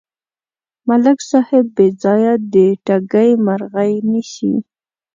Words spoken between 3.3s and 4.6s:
مرغۍ نیسي.